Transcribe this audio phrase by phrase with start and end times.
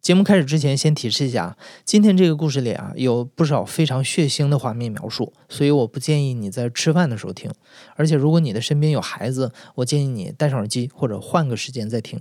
[0.00, 7.50] 节目开始之前，先提示一下，今天这个故事里啊，有不少非常血腥的画面描述，所以我不建议你在吃饭的时候听。
[7.96, 12.18] 而且，如果你的身边有孩子，我建议你戴上耳机或者换个时间再听。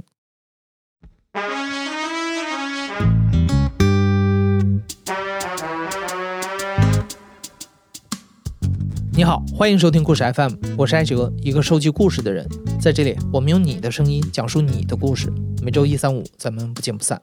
[9.14, 12.46] 你好，欢迎收听故事 FM，我是艾哲，一个收集故事的人。
[12.82, 15.32] 在这里，我们用你的声音讲述你的故事。
[15.64, 17.22] 每周一、三、五，咱们不见不散。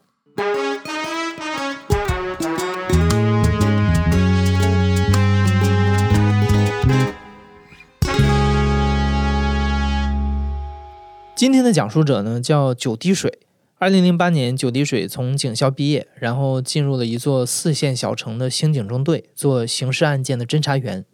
[11.37, 13.37] 今天的讲述者呢叫九滴水。
[13.77, 21.05] 二零零八年，九滴水从警校毕业，然后进入了一座四线小城的刑警中队做刑事案件的侦查员。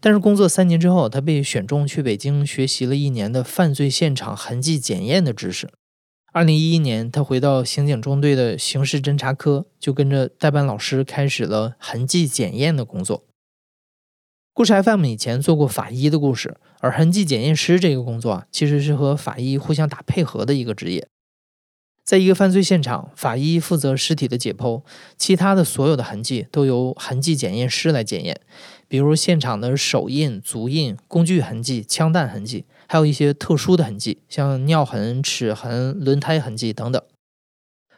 [0.00, 5.68] 但是工作三年之后，他被选中去北京学习了一年的犯罪现场痕迹检验的知识。
[6.32, 13.26] 二零一一年，他回到刑警中队的刑事侦查科，就跟着代班老师开始了痕迹检验的工作。
[14.58, 21.06] 故事 FM 以前做过法医的故事，而痕迹检验师这个工作啊，其实是和法医互相打配合的一个职业。
[22.04, 24.82] 在一个犯罪现场，法医负责尸体的解剖，
[25.16, 28.40] 其他的所有的痕迹都由痕迹检验师来检验，
[28.88, 37.00] 比如现场的手印、足印、工具痕迹、枪弹痕迹，还有一些特殊的痕迹，像尿痕、齿痕、轮胎痕迹等等。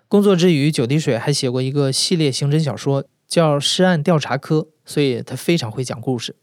[0.06, 6.36] 工作之余，九滴水还写过一个系列刑侦小说，叫《尸案调查科》，所以他非常会讲故事。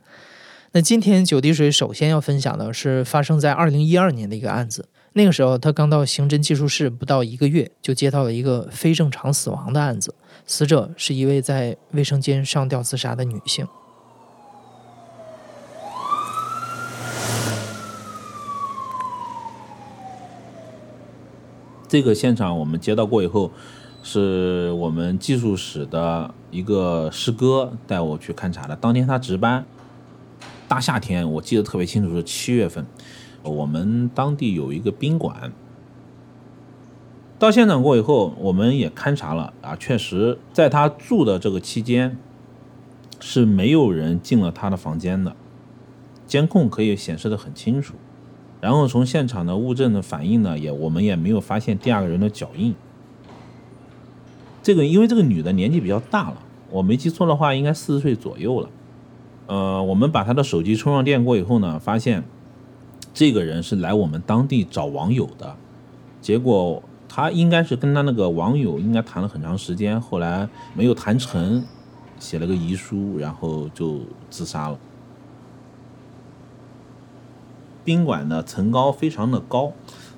[0.78, 4.88] 那今天九滴水首先要分享的是发生在二零一二年的一个案子。
[5.14, 10.14] 那个时候他刚到刑侦技术室不到一个月，就接到了一个非正常死亡的案子。
[10.46, 13.68] 死者是一位在卫生间上吊自杀的女性。
[21.88, 23.52] 这个现场我们接到过以后，
[24.04, 28.76] 是我们技术室的一个师哥带我去勘察的。
[28.76, 29.66] 当天他值班。
[30.68, 32.86] 大夏天，我记得特别清楚，是七月份。
[33.44, 35.54] 我们当地有一个宾馆。
[37.40, 42.18] 到现场过以后，我们也勘察了啊，确实在他住的这个期间
[43.22, 45.36] 是没有人进了他的房间的，
[46.26, 47.94] 监控可以显示的很清楚。
[48.60, 52.76] 然后从现场的物证的反应呢，也我们也没有发现第二个人的脚印。
[54.62, 56.42] 这个因为这个女的年纪比较大了，
[56.72, 58.70] 我没记错的话，应该四十岁左右了。
[59.48, 62.26] 呃，我们把他的手机充上电过以后呢，发现
[63.14, 65.56] 这个人是来我们当地找网友的，
[66.22, 71.64] 结果他应该是跟他那个网友应该谈了很长时间，后来没有谈成，
[72.20, 74.78] 写了个遗书，然后就自杀了。
[77.86, 79.72] 宾馆的层高非常的高，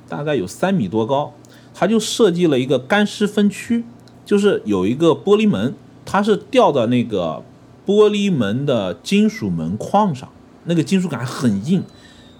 [0.08, 1.34] 大概有三米多高，
[1.76, 3.86] 他就设计了一个干湿分区，
[4.26, 7.44] 就是有一个玻璃门，它是吊在那个。
[7.90, 10.30] 玻璃门的金属门框上，
[10.66, 11.84] 那个金属感很硬，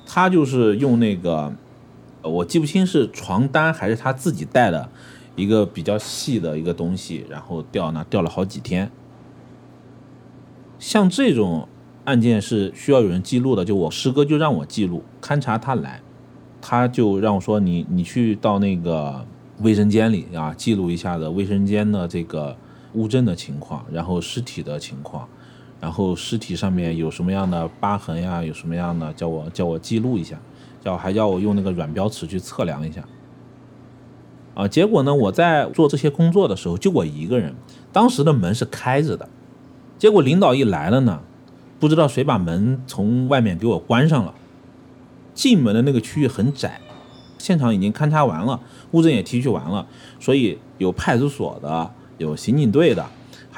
[0.06, 1.52] 他就是用那个，
[2.22, 4.88] 我记不清是床单还是他自己带的
[5.36, 8.92] 一个比较细的一个东西，然后吊那吊了好几天。
[10.78, 11.68] 像这种
[12.06, 16.00] 案件是需要有人记录的，就我师哥就让我记录，勘察他来，
[16.62, 19.26] 他就让我说你你去到那个
[19.62, 22.56] 卫生间里啊，记录一下子卫生间的这个
[22.94, 25.28] 物证的情况，然后尸体的情况。
[25.80, 28.44] 然后尸体上面有什么样的疤痕呀？
[28.44, 29.14] 有什么样的？
[29.14, 30.38] 叫我叫我记录一下，
[30.84, 33.04] 叫还叫我用那个软标尺去测量一下。
[34.56, 37.56] 啊，结果呢，我在做这些工作的时候，就我一个人，
[37.94, 39.30] 当时的门是开着的。
[39.98, 41.22] 结果领导一来了呢，
[41.80, 44.34] 不知道谁把门从外面给我关上了。
[45.34, 46.82] 进门的那个区域很窄，
[47.38, 48.60] 现场已经勘察完了，
[48.92, 49.88] 物证也提取完了，
[50.20, 53.06] 所以有派出所的，有刑警队的。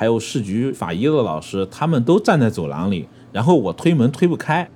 [0.02, 4.68] 还有市局法医的老师，他们都站在走廊里，然后我推门推不开，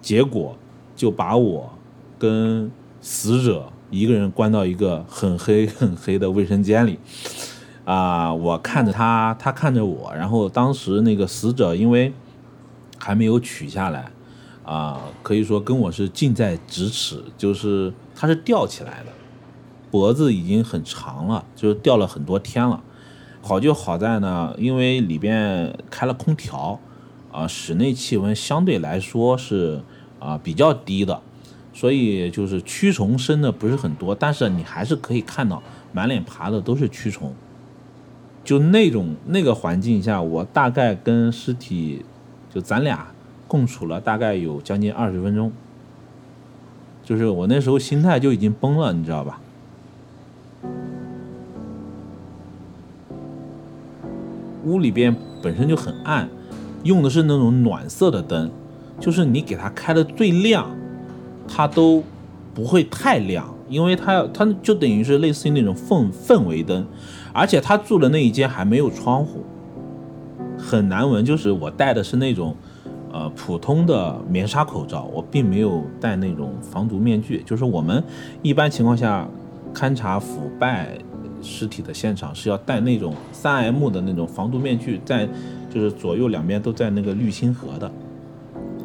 [0.00, 0.56] 结果
[0.96, 1.70] 就把我
[2.18, 6.98] 跟死者一个人关到一个很黑很黑的卫生间里。
[7.84, 12.10] 啊，我看着他，他看着我，然后当时那个死者因为
[12.96, 14.10] 还没有取下来，
[14.64, 19.12] 啊，可以说跟我是近在咫尺，就是他是吊起来的，
[19.90, 22.82] 脖子已经很长了，就是吊了很多天了。
[23.46, 26.80] 好就好在呢，因为里边开了空调，
[27.30, 29.82] 啊，室内气温相对来说是
[30.18, 31.20] 啊比较低的，
[31.74, 35.62] 所以就是蛆虫生的不是很多，但是你还是可以看到
[35.92, 37.34] 满脸爬的都是蛆虫。
[38.42, 42.02] 就那种那个环境下，我大概跟尸体
[42.50, 43.08] 就咱俩
[43.46, 45.52] 共处了大概有将近二十分钟，
[47.04, 49.38] 就是我那时候心态就已经崩了，你知道吧？
[54.64, 56.28] 屋里边本身就很暗，
[56.82, 58.50] 用的是那种暖色的灯，
[58.98, 60.70] 就是你给它开的最亮，
[61.46, 62.02] 它都
[62.54, 66.86] 不会太亮，因为它要它就等于是类似于那种氛氛围灯，
[67.32, 69.44] 而且他住的那一间还没有窗户，
[70.56, 71.24] 很难闻。
[71.24, 72.54] 就是我戴的是那种
[73.12, 77.42] 呃普通的棉纱口罩，我并没有戴那种防毒面具。
[77.44, 78.02] 就是我们
[78.42, 79.28] 一般情况下
[79.74, 80.96] 勘察腐败
[81.44, 85.28] 尸体的现场是要戴那种三 M 的那种防毒面具，在
[85.72, 87.90] 就是左右两边都在那个滤芯盒的。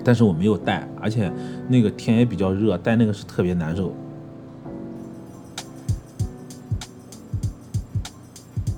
[0.03, 1.31] 但是我没有戴，而且
[1.67, 3.93] 那个天也比较热，戴那个是特别难受。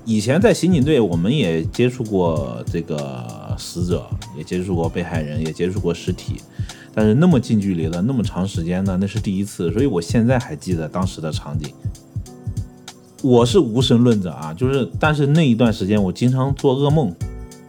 [0.03, 6.41] 以前在刑警队，我们也接触过这个死者，也接触过被害人，也接触过尸体，
[6.93, 11.73] 但是那么近距离的，那么长时间的，那是第一次，所以我现在还记得当时的场景。
[13.23, 17.13] 我是无神论者啊，就是，但是那一段时间我经常做噩梦。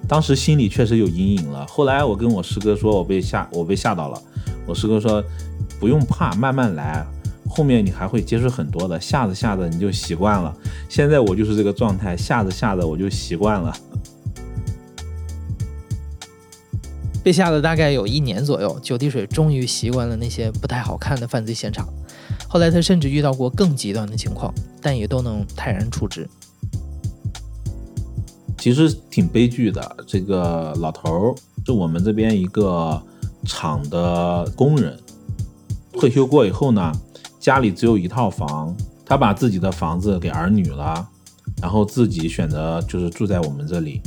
[0.09, 1.67] 当时心里确实有阴影了。
[1.67, 4.21] 后来我跟我师哥说，我被吓，我被吓到了。
[4.67, 5.23] 我师哥说，
[5.79, 7.07] 不用怕，慢慢来，
[7.49, 9.01] 后面你还会接触很多的。
[9.01, 10.55] 吓着吓着你就习惯了。
[10.89, 13.75] 现在我就是这个状态，吓着吓着我就习惯了。
[17.23, 21.87] 被吓了大概有一年左右，九滴水终于习惯了那些不太好看的犯罪现场。
[22.53, 24.53] 后来他甚至遇到过更极端的情况，
[24.83, 26.29] 但也都能泰然处之。
[28.59, 29.97] 其实挺悲剧的。
[30.07, 31.35] 这个老头儿
[31.65, 33.03] 是我们这边一个
[33.47, 35.01] 厂的工人，
[35.95, 36.93] 退休过以后呢，
[37.41, 38.77] 家里只有一套房，
[39.07, 41.09] 他把自己的房子给儿女了，
[41.63, 44.03] 然后自己选择就是住在我们这里。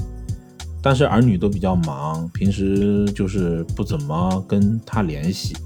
[0.83, 5.57] 但是儿女都比较忙，平时就是不怎么跟他联系。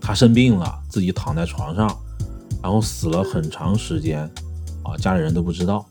[0.00, 1.94] 他生病了，自己躺在床上，
[2.62, 4.20] 然后死了很长时间，
[4.84, 5.84] 啊，家里人都不知道。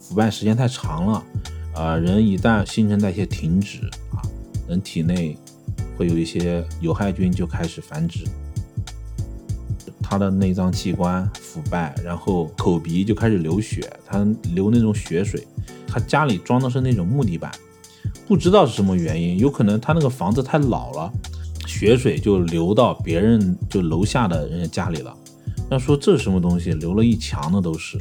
[0.00, 1.24] 腐败时间太长了，
[1.74, 3.80] 啊，人一旦新陈代谢停止
[4.12, 4.22] 啊，
[4.68, 5.36] 人体内
[5.96, 8.24] 会有一些有害菌就开始繁殖，
[10.00, 14.24] 他的内脏器官腐败，然后口鼻就开始流血，他
[14.54, 15.44] 流那种血水，
[15.88, 17.50] 他家里装的是那种木地板，
[18.28, 21.12] 不知道是什么原因，有可能他那个房子太老了，
[21.66, 25.14] 血水就流到别人就楼下的人家家里了，
[25.70, 27.98] 要说这是什么东西，流了一墙的都是。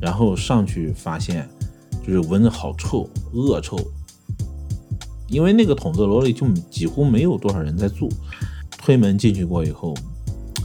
[0.00, 1.48] 然后上去发现，
[2.06, 3.78] 就是闻着好臭，恶臭。
[5.28, 8.08] 因为那个筒子楼里就几乎没有多少人在住。
[8.78, 9.94] 推门进去过以后，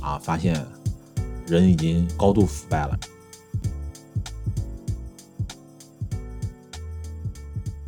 [0.01, 0.63] 啊，发现
[1.47, 2.99] 人已经高度腐败了。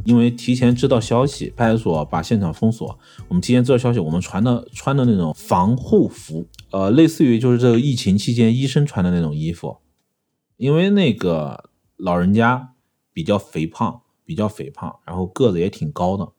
[0.04, 2.98] 因为提前知道消息，派出所把现场封锁。
[3.34, 9.80] 我们提前知道消息，我们穿的穿的那种防护服，呃，类似于就是这个疫情期间医生穿的那种衣服。
[10.56, 12.76] 因为那个老人家
[13.12, 16.32] 比较肥胖，比较肥胖，然后个子也挺高的，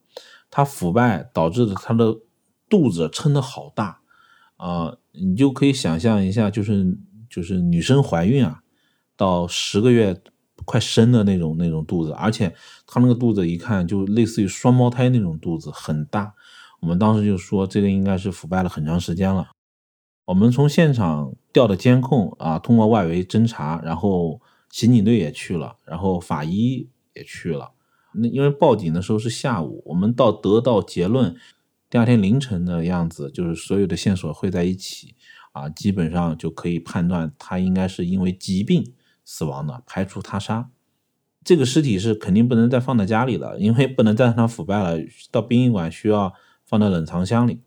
[0.49, 2.17] 他腐败导致的他的
[2.69, 3.99] 肚子撑得好大，
[4.57, 6.97] 啊，你就可以想象一下，就是
[7.29, 8.61] 就是女生怀孕啊，
[9.17, 10.23] 到十个月
[10.65, 12.55] 快生的那种那种肚子，而且
[12.87, 16.35] 他那个肚子一看就类似于双胞胎那种肚子，很大。
[16.85, 19.49] 我们当时就说这个应该是腐败了很长时间了。
[20.27, 27.73] 我们从现场调的监控啊，通过外围侦查，然后刑警队也去了，然后法医也去了。
[28.13, 31.35] 那因为报警的时候是下午，我们到得到结论，
[31.89, 35.15] 第二天凌晨的样子，就是所有的线索汇在一起
[35.53, 38.93] 啊，基本上就可以判断他应该是因为疾病
[39.25, 40.69] 死亡的，排除他杀。
[41.43, 44.99] 这个尸体是肯定不能再放在家里了，因为不能再让它腐败了，
[45.31, 46.33] 到殡仪馆需要
[46.65, 47.61] 放在冷藏箱里。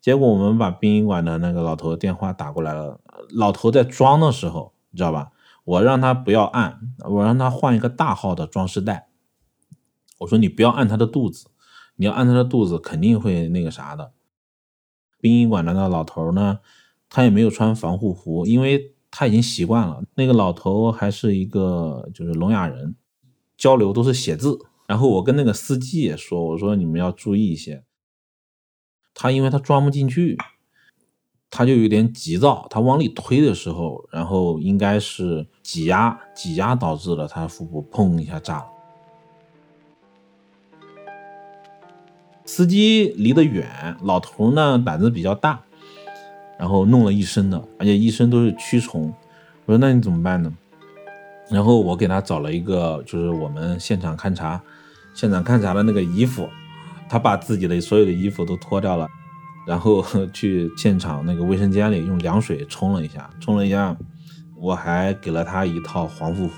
[0.00, 5.32] 结果我们把殡仪馆的那个老头电话打过来了，老头在装的时候，你知道吧？
[5.64, 6.78] 我让他不要按，
[7.08, 9.08] 我让他换一个大号的装饰袋。
[10.18, 11.48] 我说你不要按他的肚子，
[11.96, 14.12] 你要按他的肚子肯定会那个啥的。
[15.20, 16.60] 殡仪馆的那老头呢，
[17.08, 20.04] 他也没有穿防护服，因为他已经习惯了。
[20.14, 22.94] 那个老头还是一个就是聋哑人，
[23.56, 24.58] 交流都是写字。
[24.86, 27.82] 然后我跟那个司机也说，我说你们要注意一些。
[29.18, 30.36] 他因为他装不进去，
[31.50, 32.66] 他就有点急躁。
[32.68, 38.66] 他往里推的时候，然后应该是挤压，挤压导致了他腹部砰一下炸了。
[42.44, 45.62] 司机离得远，老头呢胆子比较大，
[46.58, 49.12] 然后弄了一身的，而且一身都是蛆虫。
[49.64, 50.54] 我说那你怎么办呢？
[51.50, 54.62] 然后我给他找了一个，就是我们现场勘查，
[55.14, 56.46] 现场勘查的那个衣服。
[57.08, 59.08] 他把自己的所有的衣服都脱掉了，
[59.66, 63.96] 然后 去现场那个卫生间里用凉水冲了一下，冲了一下，
[64.56, 66.54] 我还给了他一套防护服，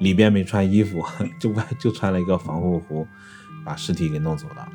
[0.00, 1.04] 里边没穿衣服，
[1.40, 3.06] 就外就穿了一个防护服，
[3.64, 4.68] 把尸体给弄走了。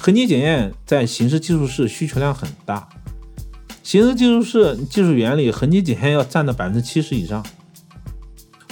[0.00, 2.88] 痕迹检验在刑事技术室需求量很大，
[3.82, 7.44] 刑事技术室技术员里痕迹检验要占到百分之七十以上。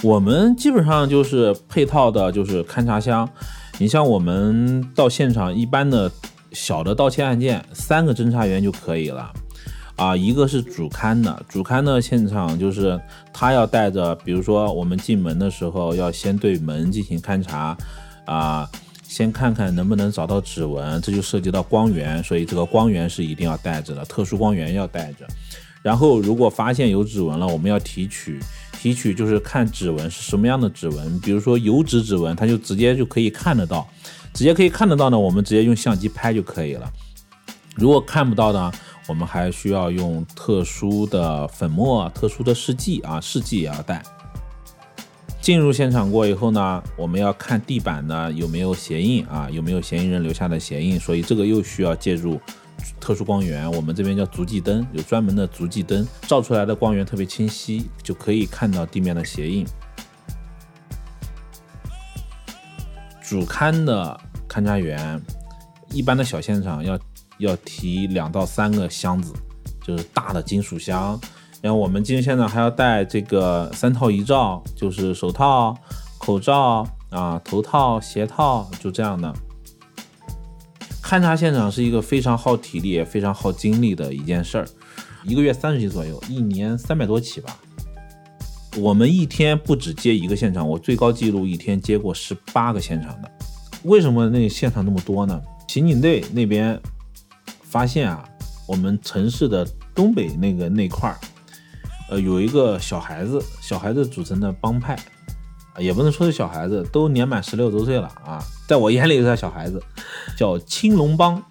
[0.03, 3.27] 我们基本上就是配套的，就是勘察箱。
[3.79, 6.11] 你像我们到现场，一般的
[6.51, 9.31] 小的盗窃案件，三个侦查员就可以了。
[9.95, 12.99] 啊，一个是主勘的，主勘的现场就是
[13.33, 17.75] 他要带着，比如说我们进门的时候要先对门进行勘察，
[18.25, 18.69] 啊，
[19.01, 25.25] 先看看能不能找到指纹，这就涉及到光源，所以这个光源是一定要带着的，特殊光源要带着。
[25.81, 28.39] 然后如果发现有指纹了，我们要提取。
[28.79, 33.87] 提取就是看指纹是什么样的指纹，比如说油脂指纹，它就直接就可以看得到，
[34.33, 36.87] 直接可以看得到呢，我们直接用相机拍就可以了。
[37.75, 38.71] 如果看不到呢，
[39.07, 44.01] 我们还需要用特殊的粉末、特殊的试剂啊，试剂也要带。
[45.41, 52.39] 进入现场过以后呢，我们要看地板呢有没有鞋印啊，有没有嫌疑人留下的鞋印，所以这个又需要借助。
[52.99, 59.65] 特殊光源，我们这边叫足迹灯，有专门的足迹灯，照出来的光源特别清晰，就可以看到地面的鞋印。
[63.21, 65.21] 主勘的勘查员，
[65.91, 66.97] 一般的小现场要
[67.39, 69.33] 要提两到三个箱子，
[69.83, 71.19] 就是大的金属箱。
[71.61, 75.75] 然后我们进现场还要带这个三套遗照，就是手套、
[76.19, 79.33] 口罩啊、头套、鞋套，就这样的。
[81.07, 84.67] 勘察现场是一个非常耗体力也非常耗精力的一件事儿，
[85.23, 87.57] 一个月三十起左右，一年三百多起吧。
[88.75, 93.31] 我们一天不止接一个现场，我最高记录一天接过十八个现场的。
[93.83, 95.41] 为什么那现场那么多呢？
[95.69, 96.77] 刑警队那边
[97.61, 98.27] 发现啊，
[98.67, 101.17] 我们城市的东北那个那块儿，
[102.09, 104.99] 呃，有一个小孩子，小孩子组成的帮派。
[105.77, 109.81] 也不能说是小孩子，都年满十六周岁了啊，在我眼里是小孩子，
[110.35, 111.41] 叫青龙帮，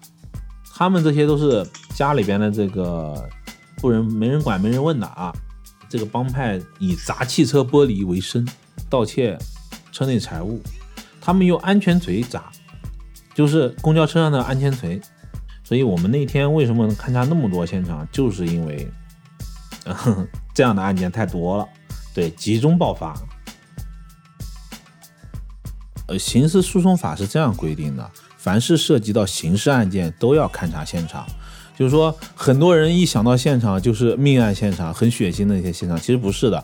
[0.73, 1.65] 他们这些都是
[1.95, 3.29] 家里边的这个
[3.77, 5.33] 不人没人管没人问的啊。
[5.89, 8.45] 这个帮派以砸汽车玻璃为生，
[8.89, 9.37] 盗窃
[9.93, 10.61] 车内财物，
[11.21, 12.51] 他们用安全锤砸，
[13.33, 14.99] 就是公交车上的安全锤。
[15.63, 18.85] 所以我们那天为什么能勘察那么多现场，就是因为
[20.53, 21.65] 这样的案件太多了，
[22.13, 23.15] 对，集中爆发。
[26.07, 31.25] 呃，刑事诉讼法是这样规定的：凡是涉及到刑事案件，都要勘察现场。
[31.77, 36.63] 就是说，很多人一想到现场就是命案现场，很血腥的一些现场，其实不是的，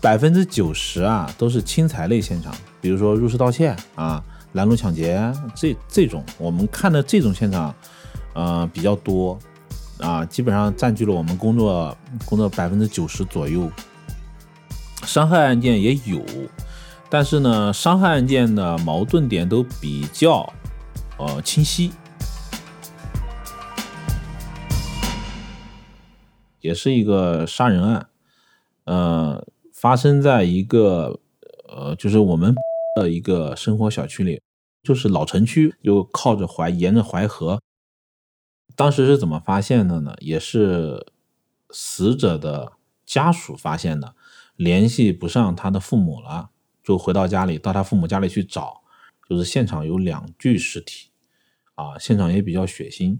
[0.00, 4.20] 百分之九十啊都是轻财类现场，比如说入室盗窃啊、
[4.54, 7.72] 拦路抢劫这这种，我们看的这种现场，
[8.32, 9.38] 呃比较多
[9.98, 13.70] 啊，基本上占据了我们工作工作百分之九十左右。
[15.04, 16.20] 伤害案件也有。
[17.10, 20.52] 但是呢，伤害案件的矛盾点都比较
[21.16, 21.90] 呃清晰，
[26.60, 28.08] 也是一个杀人案，
[28.84, 31.18] 呃，发生在一个
[31.66, 32.54] 呃，就是我们
[32.96, 34.42] 的一个生活小区里，
[34.82, 37.62] 就是老城区，就靠着淮，沿着淮河。
[38.76, 40.14] 当时是怎么发现的呢？
[40.18, 41.06] 也是
[41.70, 42.72] 死者的
[43.06, 44.14] 家属发现的，
[44.56, 46.50] 联系不上他的父母了。
[46.88, 48.80] 就回到家里，到他父母家里去找，
[49.28, 51.10] 就是现场有两具尸体，
[51.74, 53.18] 啊，现场也比较血腥。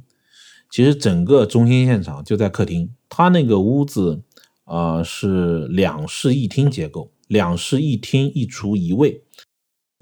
[0.71, 4.23] 其实整个中心现场就在客厅，他那个屋子，
[4.65, 9.23] 呃，是两室一厅结构，两室一厅一厨一卫，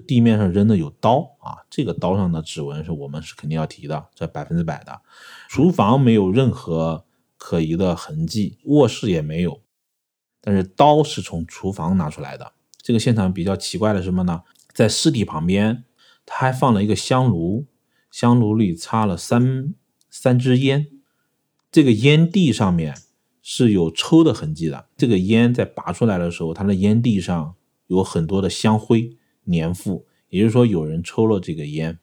[0.07, 5.01] 地面上扔的有刀啊，这个刀上的指纹是我们是肯定要提的，这百分之百的。
[5.49, 7.03] 厨房没有任何
[7.37, 9.61] 可疑的痕迹，卧室也没有，
[10.39, 12.53] 但是刀是从厨房拿出来的。
[12.87, 14.43] 这个现场比较奇怪的什么呢？
[14.73, 15.83] 在尸体旁边，
[16.25, 17.65] 他还放了一个香炉，
[18.09, 19.73] 香炉里插了三
[20.09, 20.87] 三支烟，
[21.69, 22.95] 这个烟蒂上面
[23.41, 24.87] 是有抽的痕迹的。
[24.95, 27.55] 这个烟在拔出来的时候，它的烟蒂上
[27.87, 29.17] 有很多的香灰
[29.51, 31.99] 粘附，也就是说有人抽了这个烟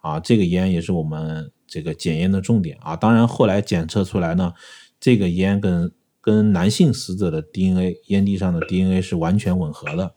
[0.00, 0.20] 啊。
[0.20, 2.94] 这个烟也是我们这个检验的重点啊。
[2.94, 4.52] 当然后来检测出来呢，
[5.00, 10.14] 这个烟跟跟男性死者的 DNA 烟蒂上的 DNA 是完全吻合的。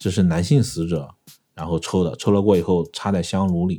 [0.00, 1.14] 这是男性死者，
[1.52, 3.78] 然后抽的，抽了过以后插在香炉里。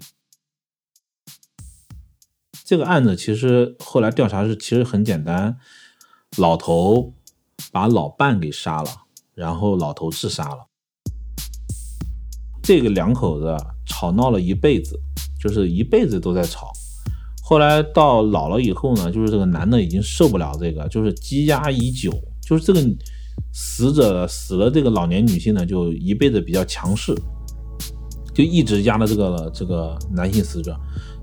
[2.63, 5.57] 这个案子其实后来调查是其实很简单，
[6.37, 7.15] 老头
[7.71, 8.89] 把老伴给杀了，
[9.33, 10.67] 然后老头自杀了。
[12.61, 15.01] 这个两口子吵闹了一辈子，
[15.41, 16.71] 就是一辈子都在吵
[17.43, 22.79] 后来到老了以后呢，就是这个男的已经受不了这个，就是积压已久，就是这个
[23.51, 27.13] 死者死了，这个老年女性呢，就一辈子比较强势，
[28.33, 30.75] 就一直压着这个这个男性死者，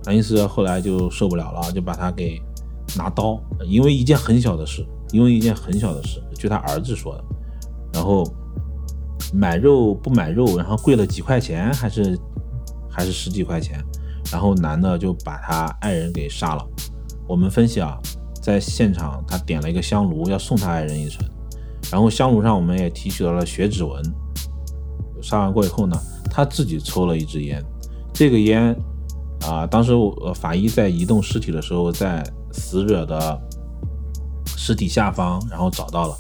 [0.04, 2.40] 男性死者后来就受不了了，就把他给
[2.96, 7.24] 拿刀，因为一件很小的事，因为一件很小的事，据他儿子说的，
[7.94, 8.24] 然后
[9.32, 12.18] 买肉不买肉，然后贵了几块钱，还是
[12.90, 13.82] 还是十几块钱。
[14.30, 16.62] 然后男的就把他爱人给杀了。
[17.26, 17.96] 我们分析啊，
[18.42, 21.26] 在现场他点了一个香炉，要送他爱人一程。
[21.90, 24.02] 然后香炉上我们也提取到了血指纹。
[25.23, 25.97] 杀完过以后呢，
[26.30, 27.62] 他自己抽了一支烟。
[28.12, 28.75] 这个烟
[29.47, 33.40] 啊，当时我法医在移动尸体的时候，在死者的
[34.47, 36.16] 尸体下方，然后找到了，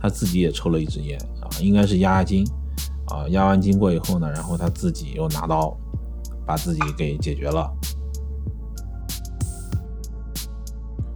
[0.00, 2.44] 他自己也抽了一支烟啊，应该是压压惊
[3.06, 3.28] 啊。
[3.28, 5.76] 压完惊过以后呢，然后他自己又拿刀。
[6.46, 7.72] 把自己给解决了。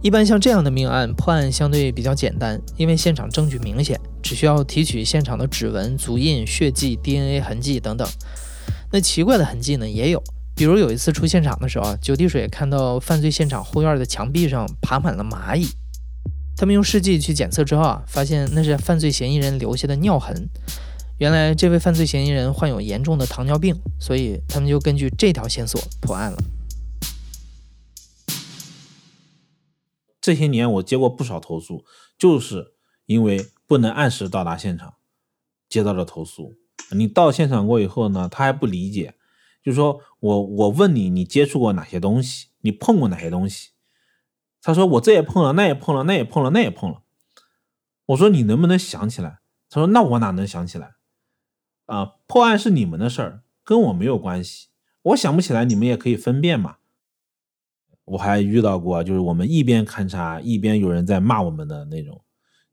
[0.01, 8.07] 一般像这样的命案破案相对比较简单，因为现场证据明显，只需要提取现场的指纹、足印、血迹、DNA 痕迹等等。
[8.91, 10.23] 那奇怪的痕迹呢也有，
[10.55, 15.67] 比如有一次出现场的时候，九滴水看到犯罪现场后院的墙壁上爬满了蚂蚁，
[16.55, 20.47] 他们用试剂去检测之后啊，发现那是犯罪嫌疑人留下的尿痕。
[21.17, 26.37] 原来这位犯罪嫌疑人患有严重的糖尿病，所以他们就根据这条线索破案了。
[30.29, 31.83] 这些年我接过不少投诉，
[32.15, 32.75] 就是
[33.07, 34.93] 因为不能按时到达现场，
[35.67, 36.53] 接到了投诉。
[36.91, 39.15] 你到现场过以后呢，他还不理解，
[39.63, 42.49] 就说我我问你，你接触过哪些东西？
[42.59, 43.71] 你碰过哪些东西？
[44.61, 47.01] 他说我这也碰了，那也碰了，那也碰了，那也碰了。
[48.05, 49.39] 我说你能不能想起来？
[49.67, 50.97] 他说那我哪能想起来？
[51.87, 54.67] 啊，破案是你们的事儿，跟我没有关系。
[55.01, 56.75] 我想不起来，你们也可以分辨嘛。
[58.09, 62.21] 我还遇到过，就是我们一边勘察，一边有人在骂我们的那种，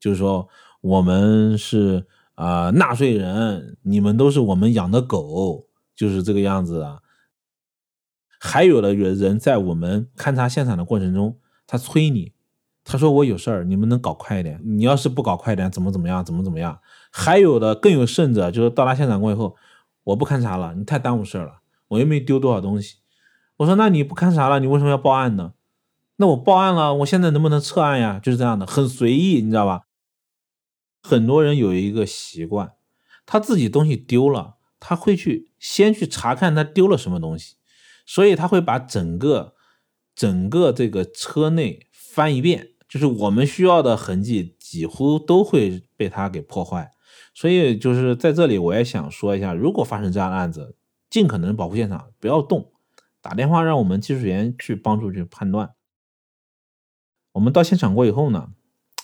[0.01, 0.49] 就是说
[0.81, 7.01] 我们是啊纳税人，你们都是我们养的狗，就是这个样子啊。
[8.39, 12.33] 还有的人在我们勘察现场的过程中，他催你。
[12.89, 14.61] 他说我有事儿，你们能搞快一点？
[14.63, 16.25] 你要是不搞快点，怎么怎么样？
[16.25, 16.79] 怎么怎么样？
[17.11, 19.57] 还有的更有甚者，就是到达现场过以后，
[20.05, 22.99] 我不勘察了，你太耽误事儿了，我又没丢多少东西。
[23.59, 25.55] 我说那你不勘察了，你为什么要报案呢？
[26.17, 28.21] 那我报案了，我现在能不能撤案呀？
[28.23, 29.83] 就是这样的，很随意，你知道吧？
[31.03, 32.73] 很多人有一个习惯，
[33.25, 37.57] 他自己东西丢了，他会去先去查看他丢了什么东西，
[38.05, 39.55] 所以他会把整个
[40.15, 42.71] 整个这个车内翻一遍。
[42.89, 46.93] 就是我们需要的痕迹几乎都会被他给破坏，
[47.35, 50.77] 所以就是在这里我也想说一下，如果发生这样的案子，
[51.11, 52.71] 尽可能保护现场，不要动，
[53.27, 55.75] 打电话让我们技术员去帮助去判断。
[57.33, 58.51] 我们到现场过以后呢，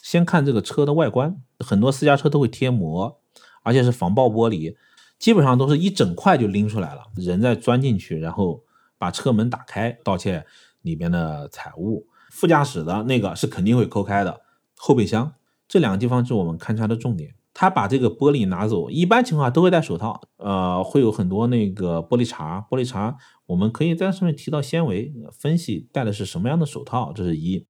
[0.00, 3.20] 先看这个车的外观，很多私家车都会贴膜，
[3.64, 4.76] 而且是防爆玻璃，
[5.18, 8.62] 基本上都是一整块就拎出来了，人再钻进去，然后
[8.96, 10.46] 把车门打开，盗窃
[10.82, 12.06] 里边的财物。
[12.30, 14.42] 副驾驶的那个是肯定会抠开的，
[14.76, 15.34] 后备箱
[15.66, 17.34] 这两个地方是我们勘察的重点。
[17.54, 23.14] 他把这个玻璃拿走，一般情况下都会戴手套，呃，会有很多那个玻璃碴，玻璃碴
[23.46, 27.66] 我们可以在上面提到纤维，分析戴的是什么样的手套，这是一。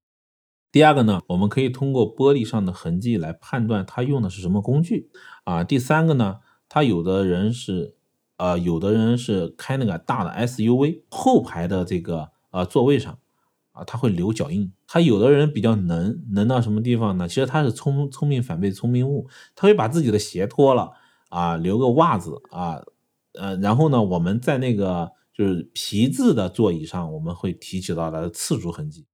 [0.71, 5.11] 第二个呢，我们可以通过玻璃上的痕迹来判断他用的是什么工具
[5.45, 5.63] 啊。
[5.63, 7.97] 第三个呢，他有的人是，
[8.39, 13.19] 呃，有的人是开那个大的 SUV 后排的这个呃座位上。
[13.73, 14.71] 啊，他会留脚印。
[14.87, 17.27] 他有的人比较能，能到什么地方呢？
[17.27, 20.93] 其实他是聪聪明反被聪明误，他会把自己的鞋脱了
[21.31, 22.83] 啊，留个袜子啊，
[23.33, 29.07] 呃，然后呢，我们在那个就是皮质的座椅上，我们会提取到的次数痕迹，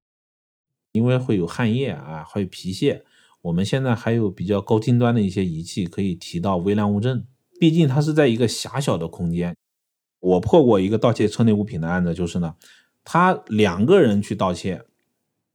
[0.91, 3.05] 因为会有汗液啊，会有皮屑。
[3.43, 7.25] 我们现在还有比较高精端的一些仪器可以提到微量物证，
[7.61, 9.55] 毕竟它是在一个狭小的空间。
[10.19, 12.57] 我破过一个盗窃车内物品的案子，就是呢。
[13.11, 14.85] 他两个人去盗窃，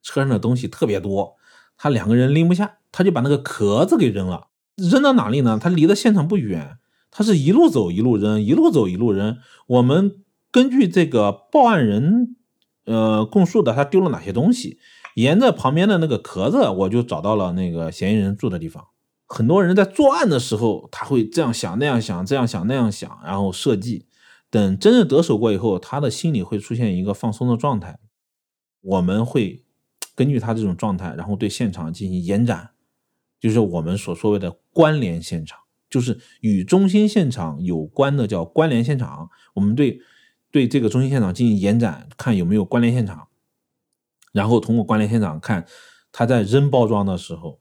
[0.01, 1.35] 车上的东西特别多，
[1.77, 4.47] 他两个人拎不下，他就把那个壳子给扔了。
[4.75, 5.59] 扔到哪里呢？
[5.61, 6.79] 他离的现场不远，
[7.11, 9.37] 他是一路走一路扔，一路走一路扔。
[9.67, 12.35] 我们根据这个报案人，
[12.85, 14.79] 呃，供述的他丢了哪些东西，
[15.13, 18.87] 沿着旁边的那个壳子，我就找到了那个嫌疑人住的地方。
[19.27, 24.07] 很多人在作案的时候，他会这样想那样想，这样想那样想，然后设计。
[24.53, 27.97] 等真正得手过以后，他的心里会出现一个放松的状态。
[28.81, 29.65] 我们会
[30.13, 32.69] 根据他这种状态，然后对现场进行延展，
[33.39, 35.57] 就是我们所说的关联现场，
[35.89, 39.27] 就是与中心现场有关的叫关联现场。
[39.55, 39.99] 我们对
[40.51, 43.29] 对这个中心现场进行延展，看有没有关联现场。
[44.33, 45.65] 然后通过关联现场看
[46.11, 47.59] 他在扔包装的时候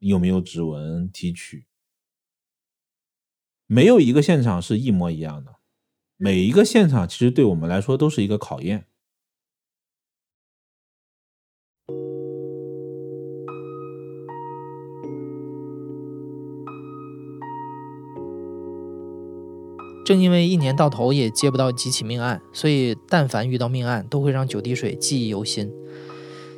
[0.00, 1.68] 有没有指纹提取。
[3.68, 5.57] 没有一个现场是一模一样的，
[6.20, 8.86] 每一个现场其实对我们来说都是一个考验。
[20.04, 25.72] 正因为一年到头也接不到几起命案，所以但凡遇到命案，都会让九滴水记忆犹新。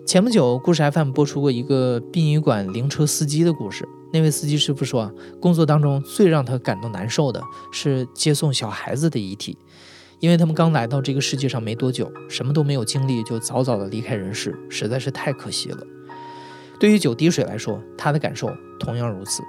[0.06, 3.86] 前不久，故事 FM 播出过一个殡仪馆灵车司机的故事。
[4.12, 7.42] 那位司机师傅说，工作当中最让他感到难受的
[7.72, 9.56] 是接送小孩子的遗体，
[10.18, 15.78] 因为他们刚来到这个世界上没多久，什么都没有经历就早早的离开人世，实在是太可惜了。
[16.80, 19.42] 对于九滴水来说，他的感受同样如此。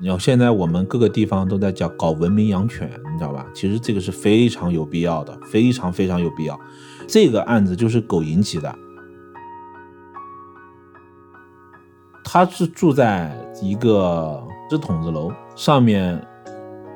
[0.00, 3.44] 你要现在我们各个地方都在讲搞文明养犬，你知道吧？
[3.52, 6.56] 其实这个是非常有必要的，非常非常有必要。
[7.08, 8.72] 这个案子就是狗引起的，
[12.30, 16.20] 他是住在一个纸筒子楼上面，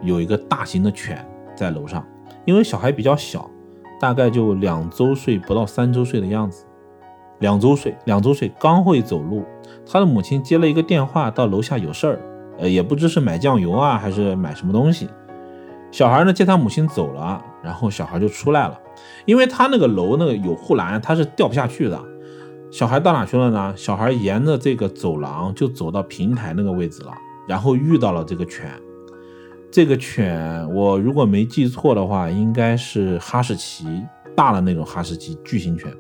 [0.02, 2.04] 有一个大型的犬在楼上，
[2.44, 3.48] 因为小孩比较小，
[3.98, 6.66] 大概就两周岁不到三周岁的样子，
[7.38, 9.42] 两周岁，两周岁刚会走路，
[9.90, 12.20] 他的母亲接了一个电话，到楼下有事儿。
[12.58, 15.08] 呃，也不知是买酱油啊，还是买什么东西。
[15.90, 18.78] 小孩呢接他母亲走了，然后小孩就出来了，
[19.24, 21.98] 因为他那个楼那个有护栏，他是掉不下去的。
[22.72, 23.76] 小孩到哪去了呢？
[23.76, 27.12] 小孩沿着这个走廊就走到平台那个位置了，
[27.46, 28.72] 然后遇到了这个犬。
[29.70, 33.84] 这个犬，我如果没记错的话，应该是哈士奇，
[34.34, 35.94] 大的那种哈士奇巨型犬。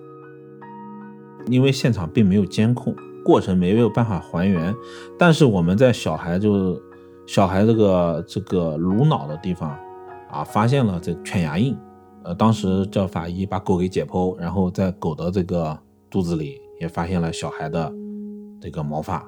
[1.46, 2.96] 因为现场并没有监控。
[3.22, 4.74] 过程没有办法还原，
[5.18, 6.80] 但是我们在小孩就
[7.26, 9.78] 小孩这个这个颅脑的地方
[10.30, 11.76] 啊，发现了这犬牙印。
[12.24, 15.78] 呃，当时叫法医把狗给解剖，然后在狗的这个
[16.10, 17.94] 肚子里也发现了小孩的
[18.60, 19.24] 这个毛发，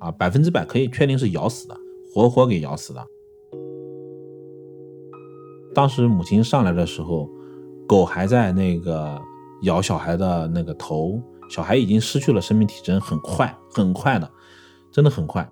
[0.00, 1.74] 啊，百分之百可以确定是咬死的，
[2.12, 3.02] 活活给咬死的。
[5.74, 7.26] 当时母亲上来的时候，
[7.88, 9.18] 狗还在那个
[9.62, 11.18] 咬小孩的那个头。
[11.48, 14.30] 小孩已经失去了生命体征，很快，很快的，
[14.92, 15.48] 真的很快。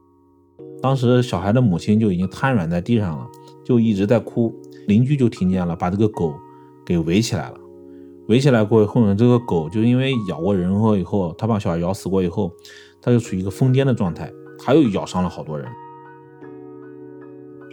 [0.82, 3.26] 当时小孩的母亲就已经瘫软在地上了，
[3.64, 4.54] 就一直在哭。
[4.86, 6.34] 邻居就听见了，把这个狗
[6.84, 7.58] 给围起来了。
[8.28, 12.52] 围起来过以后呢，这个狗就因为咬过人后以后，它把小孩咬死过以后，
[13.00, 15.68] 它就处于一个疯癫的状态，它又咬伤了好多人。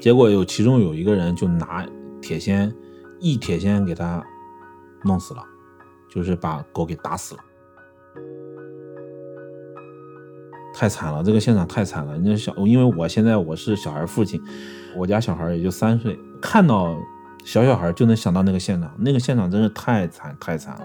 [0.01, 1.85] 结果有其中有一个人就拿
[2.21, 2.73] 铁锨，
[3.19, 4.23] 一铁锨给它
[5.03, 5.43] 弄死了，
[6.09, 7.41] 就是把狗给打死了。
[10.73, 12.13] 太惨了，这个现场太惨了。
[12.13, 14.41] 人家小，因为我现在我是小孩父亲，
[14.95, 16.95] 我家小孩也就三岁，看到
[17.43, 20.81] 小小孩就能想到那个现场，那个现场真是太惨太惨了。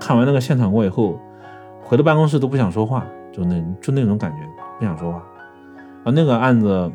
[0.00, 1.18] 看完那个现场过以后，
[1.82, 4.38] 回到办公室都不想说话，就那就那种感觉，
[4.78, 5.18] 不想说话。
[6.04, 6.90] 啊，那个案子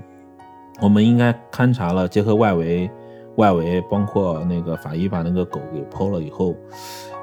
[0.82, 2.90] 我们应该勘察了，结合外围，
[3.36, 6.56] 外围包括那个法医把那个狗给剖了以后，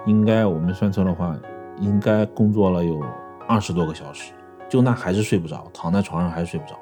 [0.07, 1.37] 应该我们算错的话。
[1.79, 3.03] 应该工作了有
[3.49, 4.35] 二十多个小时，
[4.69, 6.75] 就那还是睡不着，躺在床上还是睡不着，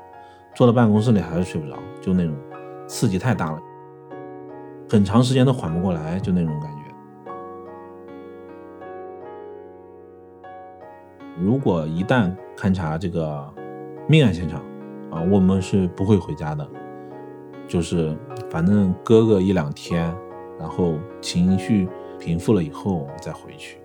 [0.58, 2.34] 坐在办公室里还是睡不着，就那种
[2.88, 3.62] 刺激太大了，
[4.90, 6.78] 很长时间都缓不过来，就那种感觉。
[11.40, 13.48] 如果一旦勘察这个
[14.08, 14.60] 命案现场
[15.12, 16.68] 啊，我们是不会回家的，
[17.68, 18.18] 就是
[18.50, 20.12] 反正搁个一两天，
[20.58, 23.78] 然后情绪平复了以后，我们再回去。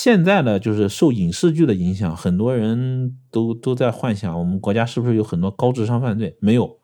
[0.00, 6.36] 现在呢，就是受影视剧的影响，很多人都都在幻想我们国家是不是有很多高智商犯罪？
[6.40, 6.78] 没有，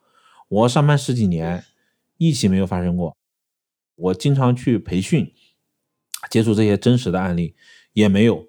[0.49, 1.63] 我上班十几年，
[2.19, 3.17] 一起没有发生过。
[3.95, 5.33] 我经常去培训，
[6.29, 7.55] 接触这些真实的案例，
[7.93, 8.49] 也没有。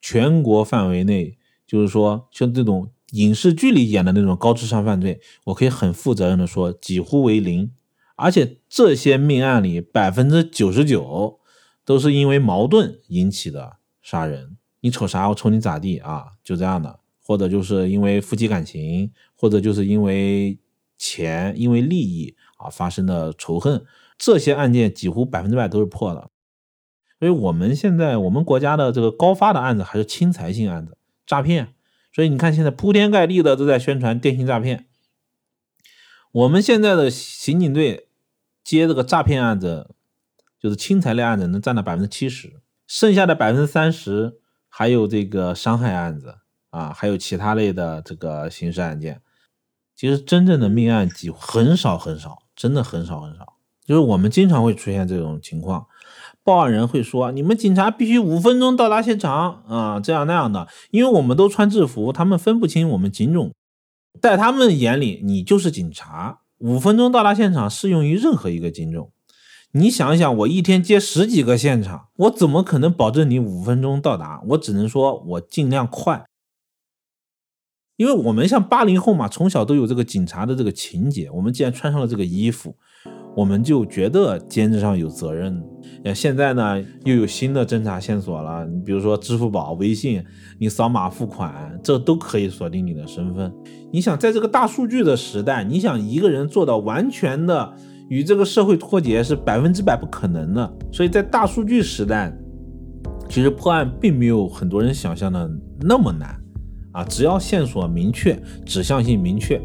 [0.00, 7.72] 全国范围内，就是说像这种影视剧里演的那种高智商犯罪，我可以很负责任的说，几乎为零。
[8.14, 11.40] 而且这些命案里，百分之九十九
[11.84, 13.78] 都是因为矛盾引起的。
[14.04, 15.28] 杀人，你瞅啥？
[15.28, 16.26] 我瞅你咋地啊？
[16.44, 20.58] 就这样的，或者就是因为夫妻感情，或者就是因为
[20.98, 23.84] 钱、因为利益啊发生的仇恨，
[24.18, 26.30] 这些案件几乎百分之百都是破的。
[27.18, 31.74] 所以，我们现在我们国家的这个高发的案子还是侵财性案子，诈骗。
[32.12, 34.86] 所以你看，现在铺天盖地的都在宣传电信诈骗。
[36.30, 38.08] 我们现在的刑警队
[38.62, 39.94] 接这个诈骗案子，
[40.60, 42.60] 就是侵财类案子，能占到百分之七十。
[42.86, 46.36] 剩下的百分之三十还有这个伤害案子
[46.70, 49.20] 啊，还有其他类的这个刑事案件。
[49.96, 53.54] 其实真正的命案几乎很少很少，真的很少很少。
[53.86, 55.86] 就是我们经常会出现这种情况，
[56.42, 63.52] 报案人会说：“你们警察必须五分钟到达现场啊，这样那样的。”因为我们都穿制服，他们分不清我们警种，
[64.20, 66.40] 在他们眼里你就是警察。
[66.58, 69.12] 五分钟到达现场适用于任何一个警种。
[69.76, 74.40] 你想一想，我一天接十几个现场，我怎么可能保证你五分钟到达？
[74.50, 76.24] 我只能说我尽量快。
[77.96, 81.28] 因为我们像八零后嘛，从小都有这个警察的这个情节。
[81.28, 82.76] 我们既然穿上了这个衣服，
[83.36, 85.60] 我们就觉得肩上有责任。
[86.04, 88.64] 那现在呢，又有新的侦查线索了。
[88.66, 90.24] 你比如说支付宝、微信，
[90.60, 93.52] 你扫码付款，这都可以锁定你的身份。
[93.92, 97.74] 你想，在这个大数据的时代，你想一个人做到完全的
[98.08, 100.76] 与这个社会脱节，是百分之百不可能的。
[100.92, 102.32] 所以在大数据时代，
[103.28, 106.38] 其实破案并没有很多人想象的那么难。
[106.92, 109.60] 啊，只要线索明确，指向性明确，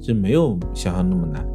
[0.00, 1.46] 就没有想象那么难。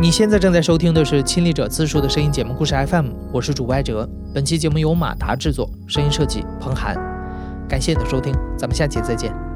[0.00, 4.08] 你现在正在收听的是亲历者自述的声音节目故事 FM，我是主播艾哲。
[4.34, 6.96] 本期节目由马达制作，声音设计彭涵。
[7.68, 9.53] 感谢你的收听，咱们下期再见。